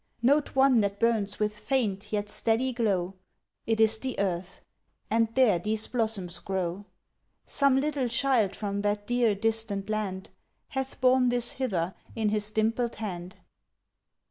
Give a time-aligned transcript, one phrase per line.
[0.23, 3.13] Note one that burns with faint yet steady glow;
[3.67, 4.61] It is the Earth
[5.11, 6.85] and there these blossoms grow.
[7.45, 10.31] Some little child from that dear, distant land
[10.69, 13.35] Hath borne this hither in his dimpled hand."